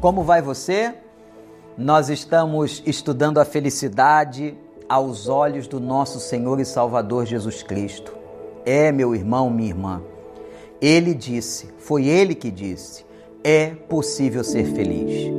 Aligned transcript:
Como 0.00 0.22
vai 0.22 0.40
você? 0.40 0.94
Nós 1.76 2.08
estamos 2.08 2.84
estudando 2.86 3.38
a 3.38 3.44
felicidade 3.44 4.56
aos 4.88 5.28
olhos 5.28 5.66
do 5.66 5.80
nosso 5.80 6.20
Senhor 6.20 6.60
e 6.60 6.64
Salvador 6.64 7.26
Jesus 7.26 7.64
Cristo. 7.64 8.16
É, 8.64 8.92
meu 8.92 9.12
irmão, 9.12 9.50
minha 9.50 9.70
irmã. 9.70 10.00
Ele 10.80 11.12
disse, 11.12 11.70
foi 11.78 12.06
ele 12.06 12.36
que 12.36 12.48
disse: 12.48 13.04
é 13.42 13.70
possível 13.70 14.44
ser 14.44 14.66
feliz. 14.66 15.32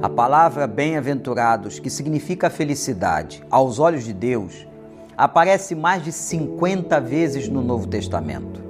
A 0.00 0.08
palavra 0.08 0.68
bem-aventurados, 0.68 1.80
que 1.80 1.90
significa 1.90 2.48
felicidade, 2.48 3.42
aos 3.50 3.80
olhos 3.80 4.04
de 4.04 4.12
Deus, 4.12 4.68
aparece 5.16 5.74
mais 5.74 6.04
de 6.04 6.12
50 6.12 7.00
vezes 7.00 7.48
no 7.48 7.60
Novo 7.60 7.88
Testamento. 7.88 8.62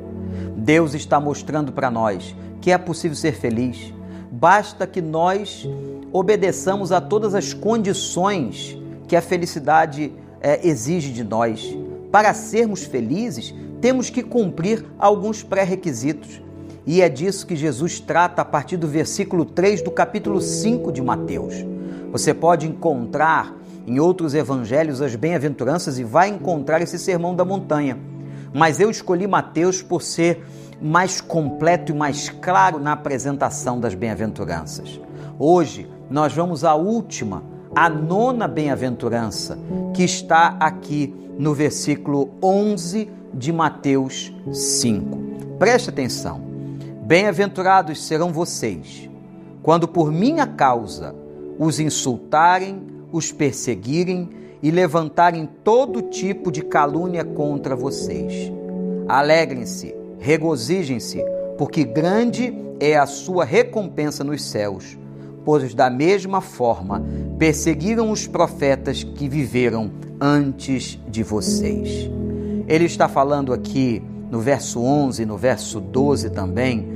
Deus 0.56 0.94
está 0.94 1.20
mostrando 1.20 1.72
para 1.72 1.90
nós 1.90 2.34
que 2.62 2.70
é 2.70 2.78
possível 2.78 3.16
ser 3.16 3.32
feliz. 3.34 3.95
Basta 4.30 4.86
que 4.86 5.00
nós 5.00 5.68
obedeçamos 6.12 6.92
a 6.92 7.00
todas 7.00 7.34
as 7.34 7.52
condições 7.52 8.76
que 9.06 9.16
a 9.16 9.22
felicidade 9.22 10.12
é, 10.40 10.66
exige 10.66 11.12
de 11.12 11.22
nós. 11.22 11.76
Para 12.10 12.34
sermos 12.34 12.84
felizes, 12.84 13.54
temos 13.80 14.10
que 14.10 14.22
cumprir 14.22 14.84
alguns 14.98 15.42
pré-requisitos. 15.42 16.42
E 16.86 17.02
é 17.02 17.08
disso 17.08 17.46
que 17.46 17.56
Jesus 17.56 18.00
trata 18.00 18.42
a 18.42 18.44
partir 18.44 18.76
do 18.76 18.86
versículo 18.86 19.44
3 19.44 19.82
do 19.82 19.90
capítulo 19.90 20.40
5 20.40 20.92
de 20.92 21.02
Mateus. 21.02 21.54
Você 22.12 22.32
pode 22.32 22.66
encontrar 22.66 23.54
em 23.86 23.98
outros 24.00 24.34
evangelhos 24.34 25.02
as 25.02 25.14
bem-aventuranças 25.14 25.98
e 25.98 26.04
vai 26.04 26.28
encontrar 26.28 26.80
esse 26.80 26.98
sermão 26.98 27.34
da 27.34 27.44
montanha. 27.44 27.98
Mas 28.52 28.80
eu 28.80 28.90
escolhi 28.90 29.26
Mateus 29.26 29.82
por 29.82 30.02
ser 30.02 30.44
mais 30.80 31.20
completo 31.20 31.92
e 31.92 31.94
mais 31.94 32.28
claro 32.28 32.78
na 32.78 32.92
apresentação 32.92 33.80
das 33.80 33.94
bem-aventuranças. 33.94 35.00
Hoje 35.38 35.88
nós 36.10 36.32
vamos 36.32 36.64
à 36.64 36.74
última, 36.74 37.42
a 37.74 37.88
nona 37.88 38.46
bem-aventurança, 38.46 39.58
que 39.92 40.04
está 40.04 40.56
aqui 40.60 41.14
no 41.38 41.54
versículo 41.54 42.30
11 42.42 43.10
de 43.32 43.52
Mateus 43.52 44.32
5. 44.52 45.18
Preste 45.58 45.90
atenção. 45.90 46.40
Bem-aventurados 47.02 48.04
serão 48.04 48.32
vocês, 48.32 49.08
quando 49.62 49.86
por 49.86 50.10
minha 50.10 50.46
causa 50.46 51.14
os 51.58 51.78
insultarem, 51.80 52.82
os 53.12 53.32
perseguirem 53.32 54.28
e 54.62 54.70
levantarem 54.70 55.48
todo 55.62 56.02
tipo 56.02 56.50
de 56.50 56.62
calúnia 56.62 57.24
contra 57.24 57.76
vocês. 57.76 58.52
Alegrem-se, 59.08 59.94
regozijem-se, 60.18 61.24
porque 61.58 61.84
grande 61.84 62.54
é 62.80 62.96
a 62.96 63.06
sua 63.06 63.44
recompensa 63.44 64.22
nos 64.22 64.42
céus, 64.44 64.96
pois 65.44 65.74
da 65.74 65.88
mesma 65.88 66.40
forma 66.40 67.02
perseguiram 67.38 68.10
os 68.10 68.26
profetas 68.26 69.02
que 69.02 69.28
viveram 69.28 69.90
antes 70.20 70.98
de 71.08 71.22
vocês. 71.22 72.10
Ele 72.66 72.84
está 72.84 73.08
falando 73.08 73.52
aqui 73.52 74.02
no 74.30 74.40
verso 74.40 74.82
11, 74.82 75.24
no 75.24 75.36
verso 75.36 75.80
12 75.80 76.30
também, 76.30 76.86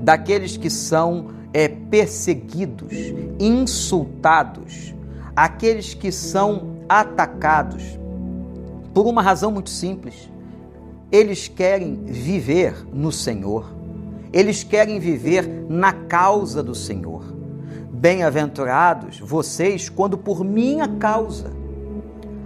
daqueles 0.00 0.56
que 0.56 0.68
são 0.68 1.28
é, 1.52 1.68
perseguidos, 1.68 2.92
insultados, 3.38 4.94
aqueles 5.34 5.94
que 5.94 6.10
são 6.10 6.80
atacados, 6.88 7.98
por 8.92 9.06
uma 9.06 9.22
razão 9.22 9.52
muito 9.52 9.70
simples. 9.70 10.30
Eles 11.12 11.48
querem 11.48 12.04
viver 12.04 12.86
no 12.92 13.10
Senhor, 13.10 13.74
eles 14.32 14.62
querem 14.62 15.00
viver 15.00 15.44
na 15.68 15.92
causa 15.92 16.62
do 16.62 16.72
Senhor. 16.72 17.24
Bem-aventurados 17.90 19.18
vocês 19.18 19.88
quando 19.88 20.16
por 20.16 20.44
minha 20.44 20.86
causa, 20.86 21.50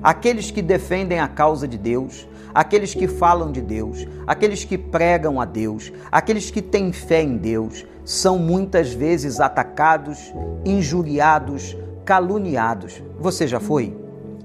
aqueles 0.02 0.50
que 0.50 0.62
defendem 0.62 1.20
a 1.20 1.28
causa 1.28 1.68
de 1.68 1.76
Deus, 1.76 2.26
aqueles 2.54 2.94
que 2.94 3.06
falam 3.06 3.52
de 3.52 3.60
Deus, 3.60 4.06
aqueles 4.26 4.64
que 4.64 4.78
pregam 4.78 5.38
a 5.38 5.44
Deus, 5.44 5.92
aqueles 6.10 6.50
que 6.50 6.62
têm 6.62 6.90
fé 6.90 7.22
em 7.22 7.36
Deus, 7.36 7.84
são 8.02 8.38
muitas 8.38 8.94
vezes 8.94 9.40
atacados, 9.40 10.32
injuriados, 10.64 11.76
caluniados. 12.02 13.02
Você 13.18 13.46
já 13.46 13.60
foi? 13.60 13.94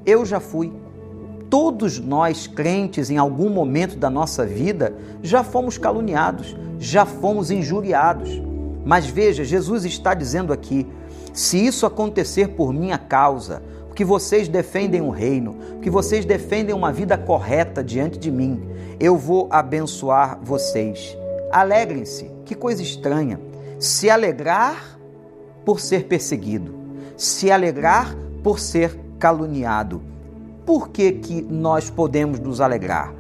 Eu 0.06 0.26
já 0.26 0.42
fui. 0.42 0.74
Todos 1.50 2.00
nós, 2.00 2.46
crentes, 2.46 3.10
em 3.10 3.18
algum 3.18 3.50
momento 3.50 3.98
da 3.98 4.10
nossa 4.10 4.46
vida, 4.46 4.94
já 5.24 5.44
fomos 5.44 5.78
caluniados, 5.78 6.56
já 6.78 7.06
fomos 7.06 7.50
injuriados. 7.50 8.42
Mas 8.86 9.08
veja, 9.08 9.44
Jesus 9.44 9.84
está 9.86 10.14
dizendo 10.14 10.54
aqui: 10.54 10.86
se 11.34 11.58
isso 11.66 11.86
acontecer 11.86 12.50
por 12.50 12.72
minha 12.72 12.98
causa, 12.98 13.62
que 14.00 14.06
vocês 14.06 14.48
defendem 14.48 15.02
o 15.02 15.10
reino, 15.10 15.58
que 15.82 15.90
vocês 15.90 16.24
defendem 16.24 16.74
uma 16.74 16.90
vida 16.90 17.18
correta 17.18 17.84
diante 17.84 18.18
de 18.18 18.32
mim. 18.32 18.62
Eu 18.98 19.18
vou 19.18 19.50
abençoar 19.52 20.40
vocês. 20.42 21.18
Alegrem-se, 21.52 22.32
que 22.46 22.56
coisa 22.56 22.82
estranha. 22.82 23.38
Se 23.78 24.10
alegrar 24.10 24.98
por 25.66 25.82
ser 25.82 26.06
perseguido, 26.06 26.74
se 27.18 27.52
alegrar 27.52 28.16
por 28.42 28.58
ser 28.58 28.98
caluniado. 29.20 30.02
Por 30.70 30.90
que, 30.90 31.14
que 31.14 31.42
nós 31.42 31.90
podemos 31.90 32.40
nos 32.40 32.62
alegrar? 32.62 33.12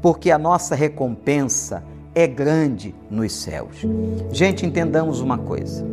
Porque 0.00 0.30
a 0.30 0.38
nossa 0.38 0.74
recompensa 0.74 1.84
é 2.14 2.26
grande 2.26 2.94
nos 3.10 3.30
céus. 3.34 3.84
Gente, 4.32 4.64
entendamos 4.64 5.20
uma 5.20 5.36
coisa 5.36 5.84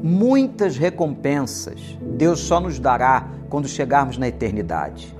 muitas 0.00 0.76
recompensas 0.76 1.98
Deus 2.16 2.38
só 2.38 2.60
nos 2.60 2.78
dará 2.78 3.28
quando 3.50 3.66
chegarmos 3.66 4.16
na 4.18 4.28
eternidade. 4.28 5.12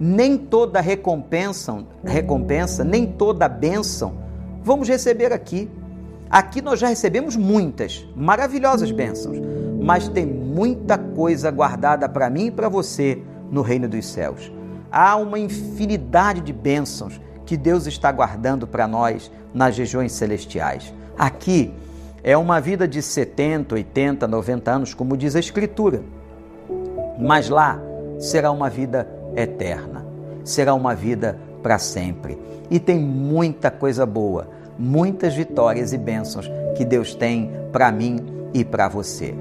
Nem 0.00 0.36
toda 0.36 0.80
recompensa, 0.80 1.84
recompensa, 2.04 2.82
nem 2.82 3.06
toda 3.06 3.48
bênção 3.48 4.14
vamos 4.64 4.88
receber 4.88 5.32
aqui. 5.32 5.70
Aqui 6.28 6.60
nós 6.60 6.80
já 6.80 6.88
recebemos 6.88 7.36
muitas 7.36 8.04
maravilhosas 8.16 8.90
bênçãos, 8.90 9.38
mas 9.80 10.08
tem 10.08 10.26
muita 10.26 10.98
coisa 10.98 11.52
guardada 11.52 12.08
para 12.08 12.28
mim 12.28 12.46
e 12.46 12.50
para 12.50 12.68
você 12.68 13.22
no 13.48 13.62
reino 13.62 13.88
dos 13.88 14.04
céus. 14.04 14.57
Há 14.90 15.16
uma 15.16 15.38
infinidade 15.38 16.40
de 16.40 16.52
bênçãos 16.52 17.20
que 17.44 17.56
Deus 17.56 17.86
está 17.86 18.10
guardando 18.12 18.66
para 18.66 18.86
nós 18.86 19.30
nas 19.52 19.76
regiões 19.76 20.12
celestiais. 20.12 20.92
Aqui 21.18 21.72
é 22.22 22.36
uma 22.36 22.60
vida 22.60 22.86
de 22.86 23.00
70, 23.00 23.74
80, 23.74 24.26
90 24.26 24.70
anos, 24.70 24.94
como 24.94 25.16
diz 25.16 25.34
a 25.34 25.40
Escritura. 25.40 26.02
Mas 27.18 27.48
lá 27.48 27.80
será 28.18 28.50
uma 28.50 28.68
vida 28.68 29.08
eterna, 29.34 30.04
será 30.44 30.74
uma 30.74 30.94
vida 30.94 31.38
para 31.62 31.78
sempre. 31.78 32.38
E 32.70 32.78
tem 32.78 32.98
muita 32.98 33.70
coisa 33.70 34.04
boa, 34.04 34.48
muitas 34.78 35.34
vitórias 35.34 35.92
e 35.92 35.98
bênçãos 35.98 36.50
que 36.76 36.84
Deus 36.84 37.14
tem 37.14 37.50
para 37.72 37.90
mim 37.90 38.24
e 38.54 38.64
para 38.64 38.88
você. 38.88 39.34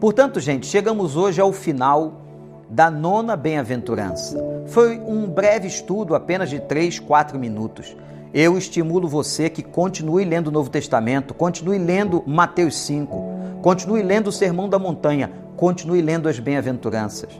Portanto, 0.00 0.38
gente, 0.40 0.66
chegamos 0.66 1.16
hoje 1.16 1.40
ao 1.40 1.52
final 1.52 2.27
da 2.68 2.90
nona 2.90 3.36
bem-aventurança. 3.36 4.38
Foi 4.66 4.98
um 4.98 5.26
breve 5.26 5.66
estudo, 5.66 6.14
apenas 6.14 6.50
de 6.50 6.60
3, 6.60 6.98
4 6.98 7.38
minutos 7.38 7.96
eu 8.32 8.58
estimulo 8.58 9.08
você 9.08 9.48
que 9.48 9.62
continue 9.62 10.24
lendo 10.24 10.48
o 10.48 10.50
Novo 10.50 10.68
Testamento, 10.68 11.32
continue 11.32 11.78
lendo 11.78 12.22
Mateus 12.26 12.76
5, 12.76 13.60
continue 13.62 14.02
lendo 14.02 14.28
o 14.28 14.32
Sermão 14.32 14.68
da 14.68 14.78
Montanha, 14.78 15.30
continue 15.56 16.02
lendo 16.02 16.28
as 16.28 16.38
bem-aventuranças. 16.38 17.30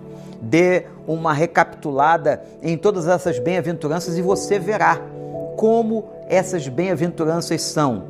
Dê 0.40 0.86
uma 1.06 1.32
recapitulada 1.32 2.42
em 2.62 2.76
todas 2.76 3.06
essas 3.06 3.38
bem-aventuranças 3.38 4.16
e 4.16 4.22
você 4.22 4.58
verá 4.58 4.98
como 5.56 6.06
essas 6.26 6.68
bem-aventuranças 6.68 7.60
são 7.60 8.04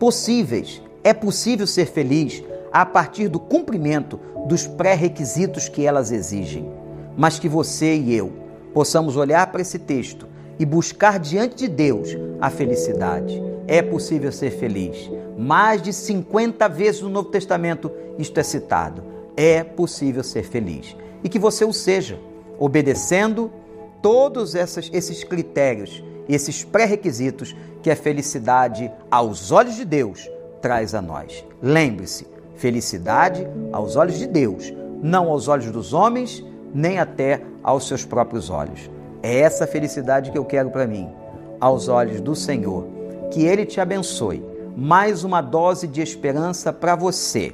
possíveis. 0.00 0.82
É 1.04 1.14
possível 1.14 1.66
ser 1.66 1.86
feliz 1.86 2.42
a 2.80 2.86
partir 2.86 3.26
do 3.26 3.40
cumprimento 3.40 4.20
dos 4.46 4.64
pré-requisitos 4.64 5.68
que 5.68 5.84
elas 5.84 6.12
exigem. 6.12 6.70
Mas 7.16 7.36
que 7.36 7.48
você 7.48 7.96
e 7.96 8.14
eu 8.14 8.32
possamos 8.72 9.16
olhar 9.16 9.50
para 9.50 9.60
esse 9.60 9.80
texto 9.80 10.28
e 10.60 10.64
buscar 10.64 11.18
diante 11.18 11.56
de 11.56 11.66
Deus 11.66 12.16
a 12.40 12.48
felicidade. 12.48 13.42
É 13.66 13.82
possível 13.82 14.30
ser 14.30 14.52
feliz. 14.52 15.10
Mais 15.36 15.82
de 15.82 15.92
50 15.92 16.68
vezes 16.68 17.02
no 17.02 17.08
Novo 17.08 17.30
Testamento 17.30 17.90
isto 18.16 18.38
é 18.38 18.44
citado. 18.44 19.02
É 19.36 19.64
possível 19.64 20.22
ser 20.22 20.44
feliz. 20.44 20.96
E 21.24 21.28
que 21.28 21.38
você 21.40 21.64
o 21.64 21.72
seja, 21.72 22.20
obedecendo 22.60 23.50
todos 24.00 24.54
esses, 24.54 24.88
esses 24.92 25.24
critérios, 25.24 26.00
esses 26.28 26.62
pré-requisitos 26.62 27.56
que 27.82 27.90
a 27.90 27.96
felicidade, 27.96 28.88
aos 29.10 29.50
olhos 29.50 29.74
de 29.74 29.84
Deus, 29.84 30.30
traz 30.62 30.94
a 30.94 31.02
nós. 31.02 31.44
Lembre-se, 31.60 32.37
felicidade 32.58 33.48
aos 33.72 33.96
olhos 33.96 34.18
de 34.18 34.26
Deus, 34.26 34.72
não 35.02 35.30
aos 35.30 35.48
olhos 35.48 35.70
dos 35.70 35.92
homens, 35.94 36.44
nem 36.74 36.98
até 36.98 37.40
aos 37.62 37.88
seus 37.88 38.04
próprios 38.04 38.50
olhos. 38.50 38.90
É 39.22 39.40
essa 39.40 39.66
felicidade 39.66 40.30
que 40.30 40.38
eu 40.38 40.44
quero 40.44 40.70
para 40.70 40.86
mim, 40.86 41.08
aos 41.60 41.88
olhos 41.88 42.20
do 42.20 42.34
Senhor. 42.34 42.86
Que 43.30 43.44
Ele 43.44 43.64
te 43.64 43.80
abençoe. 43.80 44.44
Mais 44.76 45.24
uma 45.24 45.40
dose 45.40 45.86
de 45.86 46.00
esperança 46.00 46.72
para 46.72 46.94
você. 46.94 47.52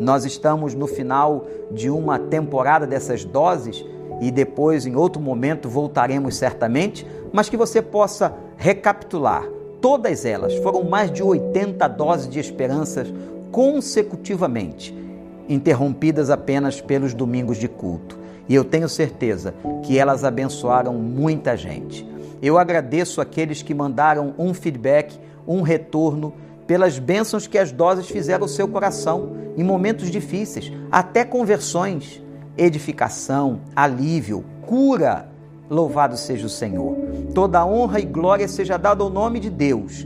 Nós 0.00 0.24
estamos 0.24 0.74
no 0.74 0.86
final 0.86 1.46
de 1.70 1.90
uma 1.90 2.18
temporada 2.18 2.86
dessas 2.86 3.24
doses 3.24 3.84
e 4.20 4.30
depois, 4.30 4.86
em 4.86 4.96
outro 4.96 5.20
momento, 5.20 5.68
voltaremos 5.68 6.36
certamente, 6.36 7.06
mas 7.32 7.48
que 7.48 7.56
você 7.56 7.82
possa 7.82 8.34
recapitular 8.56 9.46
todas 9.80 10.24
elas. 10.24 10.54
Foram 10.56 10.84
mais 10.84 11.10
de 11.10 11.22
80 11.22 11.86
doses 11.88 12.28
de 12.28 12.38
esperanças 12.38 13.12
consecutivamente, 13.54 14.92
interrompidas 15.48 16.28
apenas 16.28 16.80
pelos 16.80 17.14
domingos 17.14 17.56
de 17.56 17.68
culto. 17.68 18.18
E 18.48 18.54
eu 18.56 18.64
tenho 18.64 18.88
certeza 18.88 19.54
que 19.84 19.96
elas 19.96 20.24
abençoaram 20.24 20.92
muita 20.94 21.56
gente. 21.56 22.04
Eu 22.42 22.58
agradeço 22.58 23.20
aqueles 23.20 23.62
que 23.62 23.72
mandaram 23.72 24.34
um 24.36 24.52
feedback, 24.52 25.16
um 25.46 25.62
retorno 25.62 26.34
pelas 26.66 26.98
bênçãos 26.98 27.46
que 27.46 27.56
as 27.56 27.70
doses 27.70 28.08
fizeram 28.08 28.42
ao 28.42 28.48
seu 28.48 28.66
coração 28.66 29.36
em 29.56 29.62
momentos 29.62 30.10
difíceis, 30.10 30.72
até 30.90 31.24
conversões, 31.24 32.20
edificação, 32.58 33.60
alívio, 33.76 34.44
cura. 34.66 35.28
Louvado 35.70 36.16
seja 36.16 36.46
o 36.46 36.50
Senhor. 36.50 36.96
Toda 37.32 37.64
honra 37.64 38.00
e 38.00 38.04
glória 38.04 38.48
seja 38.48 38.76
dada 38.76 39.04
ao 39.04 39.10
nome 39.10 39.38
de 39.38 39.48
Deus. 39.48 40.04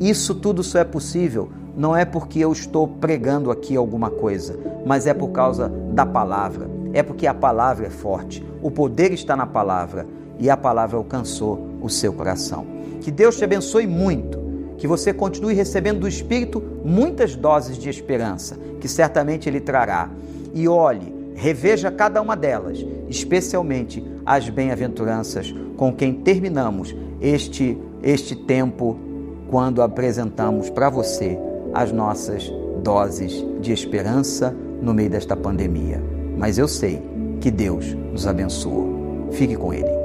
Isso 0.00 0.34
tudo 0.34 0.62
só 0.62 0.78
é 0.78 0.84
possível 0.84 1.50
não 1.78 1.96
é 1.96 2.04
porque 2.04 2.40
eu 2.40 2.50
estou 2.50 2.88
pregando 2.88 3.52
aqui 3.52 3.76
alguma 3.76 4.10
coisa, 4.10 4.58
mas 4.84 5.06
é 5.06 5.14
por 5.14 5.28
causa 5.28 5.68
da 5.92 6.04
palavra. 6.04 6.68
É 6.92 7.04
porque 7.04 7.24
a 7.24 7.32
palavra 7.32 7.86
é 7.86 7.90
forte. 7.90 8.44
O 8.60 8.68
poder 8.68 9.12
está 9.12 9.36
na 9.36 9.46
palavra 9.46 10.04
e 10.40 10.50
a 10.50 10.56
palavra 10.56 10.96
alcançou 10.96 11.68
o 11.80 11.88
seu 11.88 12.12
coração. 12.12 12.66
Que 13.00 13.12
Deus 13.12 13.36
te 13.36 13.44
abençoe 13.44 13.86
muito 13.86 14.36
que 14.76 14.88
você 14.88 15.12
continue 15.12 15.54
recebendo 15.54 16.00
do 16.00 16.08
Espírito 16.08 16.60
muitas 16.84 17.36
doses 17.36 17.78
de 17.78 17.88
esperança, 17.88 18.56
que 18.80 18.88
certamente 18.88 19.48
Ele 19.48 19.60
trará. 19.60 20.10
E 20.52 20.66
olhe, 20.66 21.14
reveja 21.36 21.92
cada 21.92 22.20
uma 22.20 22.36
delas, 22.36 22.84
especialmente 23.08 24.04
as 24.26 24.48
bem-aventuranças 24.48 25.54
com 25.76 25.94
quem 25.94 26.12
terminamos 26.12 26.92
este, 27.20 27.78
este 28.02 28.34
tempo 28.34 28.98
quando 29.48 29.80
apresentamos 29.80 30.70
para 30.70 30.90
você 30.90 31.38
as 31.74 31.92
nossas 31.92 32.50
doses 32.82 33.44
de 33.60 33.72
esperança 33.72 34.54
no 34.80 34.94
meio 34.94 35.10
desta 35.10 35.36
pandemia. 35.36 36.02
Mas 36.36 36.58
eu 36.58 36.68
sei 36.68 37.02
que 37.40 37.50
Deus 37.50 37.94
nos 37.94 38.26
abençoou. 38.26 39.28
Fique 39.32 39.56
com 39.56 39.72
Ele. 39.72 39.97